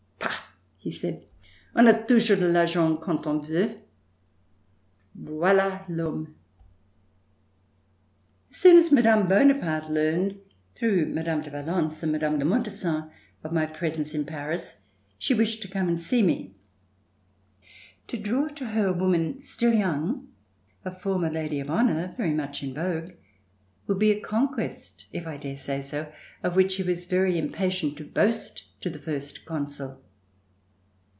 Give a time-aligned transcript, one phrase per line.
[0.19, 1.23] "Bah!" he said,
[1.75, 3.77] "on a toujours de I'argent quand on veut."
[5.13, 6.33] Voila I'homme!
[8.49, 9.27] As soon as Mme.
[9.29, 10.39] Bonaparte learned
[10.73, 11.43] through Mme.
[11.43, 12.39] de Valence and Mme.
[12.39, 13.11] de Montesson
[13.43, 14.79] of my presence in Paris
[15.19, 16.49] she wished me to come and see her.
[18.07, 20.29] To draw to her a woman still young,
[20.83, 23.11] a former Lady of Honor very much in vogue,
[23.85, 26.11] would be a conquest, if I dare say so,
[26.41, 30.01] of which she was very impatient to boast to the First Consul.